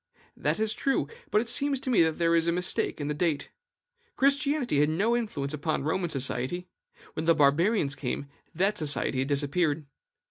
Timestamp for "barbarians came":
7.35-8.25